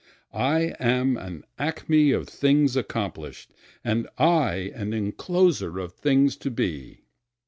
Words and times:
I 0.33 0.73
am 0.79 1.15
an 1.15 1.43
acme 1.59 2.09
of 2.11 2.27
things 2.27 2.75
accomplish'd, 2.75 3.53
and 3.83 4.09
I 4.17 4.71
an 4.73 4.93
encloser 4.93 5.77
of 5.77 5.93
things 5.93 6.35
to 6.37 6.49
be. 6.49 7.01